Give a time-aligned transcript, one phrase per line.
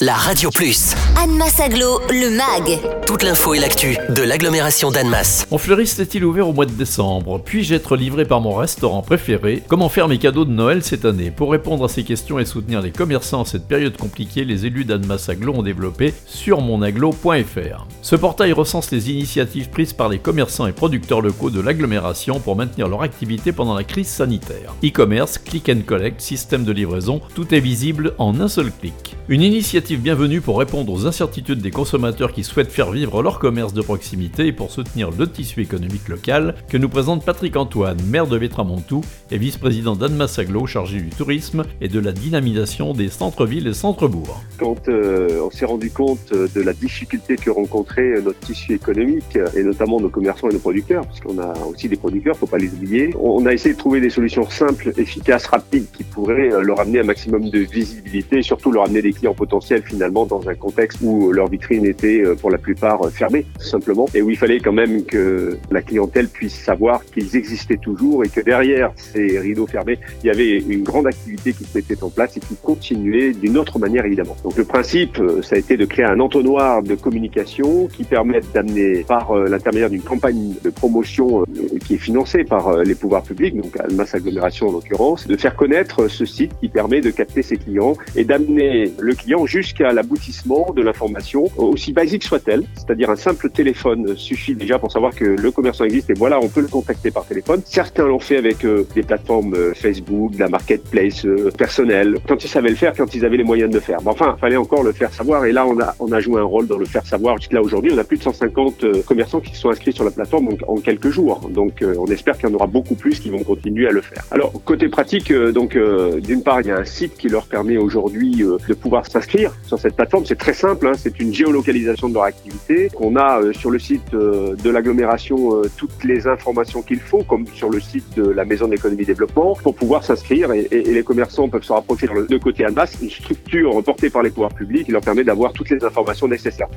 [0.00, 0.94] la Radio Plus.
[1.22, 2.80] Annemasse Aglo, le MAG.
[3.06, 5.46] Toute l'info et l'actu de l'agglomération d'Annemasse.
[5.50, 7.38] Mon fleuriste est-il ouvert au mois de décembre?
[7.44, 9.62] Puis-je être livré par mon restaurant préféré?
[9.68, 11.30] Comment faire mes cadeaux de Noël cette année?
[11.30, 14.86] Pour répondre à ces questions et soutenir les commerçants en cette période compliquée, les élus
[14.86, 17.86] d'Annemasse Aglo ont développé sur monaglo.fr.
[18.00, 22.56] Ce portail recense les initiatives prises par les commerçants et producteurs locaux de l'agglomération pour
[22.56, 24.74] maintenir leur activité pendant la crise sanitaire.
[24.82, 29.16] E-commerce, click and collect, système de livraison, tout est visible en un seul clic.
[29.28, 33.72] Une initiative bienvenue pour répondre aux incertitudes des consommateurs qui souhaitent faire vivre leur commerce
[33.72, 38.26] de proximité et pour soutenir le tissu économique local que nous présente Patrick Antoine, maire
[38.26, 43.66] de Vétramontou et vice-président d'Annemasse Aglo chargé du tourisme et de la dynamisation des centres-villes
[43.66, 44.36] et centres-bourgs.
[44.58, 49.62] Quand euh, on s'est rendu compte de la difficulté que rencontrait notre tissu économique et
[49.62, 52.68] notamment nos commerçants et nos producteurs, parce qu'on a aussi des producteurs, faut pas les
[52.68, 56.80] oublier, on a essayé de trouver des solutions simples, efficaces, rapides qui pourraient euh, leur
[56.80, 60.54] amener un maximum de visibilité et surtout leur amener des clients potentiels finalement dans un
[60.54, 64.36] contexte où leur vitrine était euh, pour la plupart euh, fermée simplement et où il
[64.36, 69.38] fallait quand même que la clientèle puisse savoir qu'ils existaient toujours et que derrière ces
[69.38, 72.56] rideaux fermés, il y avait une grande activité qui se mettait en place et qui
[72.62, 74.36] continuait d'une autre manière évidemment.
[74.44, 78.46] Donc le principe, euh, ça a été de créer un entonnoir de communication qui permette
[78.52, 81.44] d'amener par l'intermédiaire d'une campagne de promotion
[81.84, 86.08] qui est financée par les pouvoirs publics, donc Almas Agglomération en l'occurrence, de faire connaître
[86.08, 90.82] ce site qui permet de capter ses clients et d'amener le client jusqu'à l'aboutissement de
[90.82, 95.84] l'information, aussi basique soit-elle, c'est-à-dire un simple téléphone suffit déjà pour savoir que le commerçant
[95.84, 97.62] existe et voilà, on peut le contacter par téléphone.
[97.64, 102.48] Certains l'ont fait avec euh, des plateformes euh, Facebook, la marketplace euh, personnelle, quand ils
[102.48, 103.98] savaient le faire, quand ils avaient les moyens de le faire.
[104.02, 106.40] Mais enfin, il fallait encore le faire savoir et là, on a, on a joué
[106.40, 107.38] un rôle dans le faire savoir.
[107.38, 110.76] Jusqu'à aujourd'hui, on a plus de 150 commerçants qui sont inscrits sur la plateforme en,
[110.78, 111.48] quelques jours.
[111.48, 114.24] Donc, on espère qu'il y en aura beaucoup plus qui vont continuer à le faire.
[114.32, 115.78] Alors, côté pratique, donc,
[116.22, 119.78] d'une part, il y a un site qui leur permet aujourd'hui de pouvoir s'inscrire sur
[119.78, 120.24] cette plateforme.
[120.26, 120.92] C'est très simple, hein.
[120.96, 122.90] c'est une géolocalisation de leur activité.
[122.98, 127.22] On a euh, sur le site euh, de l'agglomération euh, toutes les informations qu'il faut,
[127.22, 131.02] comme sur le site de la Maison de l'économie développement, pour pouvoir s'inscrire et, les
[131.02, 134.92] commerçants peuvent se rapprocher de côté Almas, une structure portée par les pouvoirs publics qui
[134.92, 136.68] leur permet d'avoir toutes les informations nécessaires.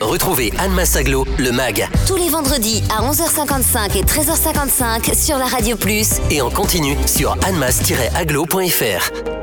[0.00, 1.88] Retrouvez Anne Massaglo, le MAG.
[2.06, 6.20] Tous les vendredis à 11h55 et 13h55 sur la Radio Plus.
[6.30, 9.33] Et en continu sur annemass-aglo.fr.